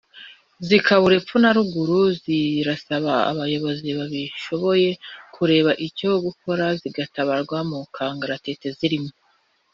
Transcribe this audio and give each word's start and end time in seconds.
zikabura 0.67 1.13
epfo 1.19 1.35
na 1.43 1.51
ruguru 1.57 1.99
zirasaba 2.21 3.13
abayobozi 3.31 3.87
babishoboye 3.97 4.89
kureba 5.35 5.71
icyo 5.87 6.09
gukora 6.25 6.65
zigatabarwa 6.79 7.57
mu 7.69 7.79
kangaratete 7.95 8.67
zirimo 8.77 9.11